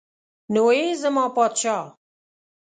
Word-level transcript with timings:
نو 0.53 0.63
ای 0.75 0.83
زما 1.01 1.25
پادشاه. 1.37 1.85